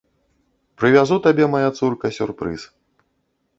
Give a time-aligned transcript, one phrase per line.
[0.79, 2.61] Прывязу табе, мая цурка, сюрпрыз.